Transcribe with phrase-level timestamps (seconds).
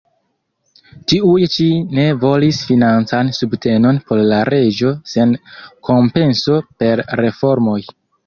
[1.11, 1.65] Tiuj ĉi
[1.97, 5.37] ne volis financan subtenon por la reĝo sen
[5.91, 7.79] kompenso per reformoj.